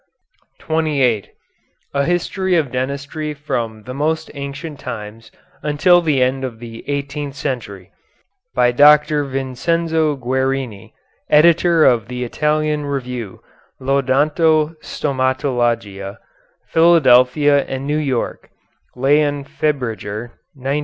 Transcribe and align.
][Footnote 0.57 0.65
28: 0.73 1.29
"A 1.93 2.05
History 2.05 2.55
of 2.55 2.71
Dentistry 2.71 3.35
from 3.35 3.83
the 3.83 3.93
Most 3.93 4.31
Ancient 4.33 4.79
Times 4.79 5.31
Until 5.61 6.01
the 6.01 6.23
End 6.23 6.43
of 6.43 6.57
the 6.57 6.83
Eighteenth 6.89 7.35
Century," 7.35 7.91
by 8.55 8.71
Dr. 8.71 9.23
Vincenzo 9.23 10.15
Guerini, 10.17 10.93
editor 11.29 11.85
of 11.85 12.07
the 12.07 12.23
Italian 12.23 12.85
Review 12.85 13.41
L'Odonto 13.79 14.73
Stomatologia, 14.81 16.17
Philadelphia 16.67 17.63
and 17.65 17.85
New 17.85 17.99
York, 17.99 18.49
Lea 18.95 19.21
and 19.21 19.45
Febriger, 19.47 20.31
1909. 20.57 20.79